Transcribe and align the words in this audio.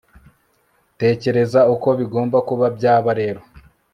tekereza 0.99 1.59
uko 1.73 1.87
bigomba 1.99 2.37
kuba 2.47 2.65
byaba 2.77 3.11
rero 3.19 3.41